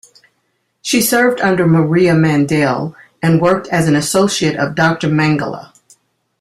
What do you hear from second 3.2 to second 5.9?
and worked as an associate of Doctor Mengele.